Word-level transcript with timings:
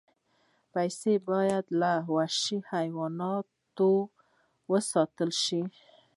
پسه 0.71 1.13
باید 1.29 1.65
له 1.81 1.93
وحشي 2.15 2.57
حیواناتو 2.71 3.89
وساتل 4.71 5.31
شي. 5.43 5.61